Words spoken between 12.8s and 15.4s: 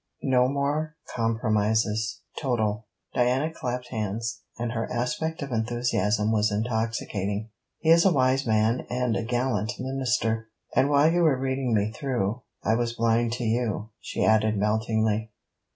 blind to you,' she added meltingly.